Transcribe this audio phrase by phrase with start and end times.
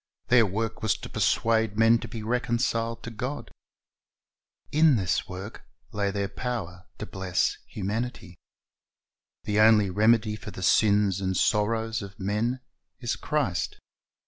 [0.29, 3.51] Their work was to persuade men to be reconciled to God.
[4.71, 8.35] In this work lay their power to bless humanity.
[9.43, 12.61] The only remedy for the sins and sorrows of men
[12.99, 13.77] is Christ.